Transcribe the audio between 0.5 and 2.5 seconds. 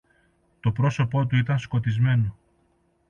Το πρόσωπο του ήταν σκοτισμένο.